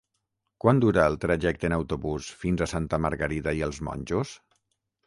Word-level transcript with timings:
Quant 0.63 0.79
dura 0.83 1.03
el 1.09 1.17
trajecte 1.25 1.69
en 1.71 1.77
autobús 1.77 2.31
fins 2.45 2.65
a 2.65 2.71
Santa 2.75 3.03
Margarida 3.07 3.57
i 3.61 3.65
els 3.71 3.85
Monjos? 3.91 4.39